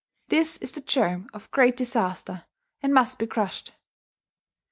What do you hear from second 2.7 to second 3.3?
and must be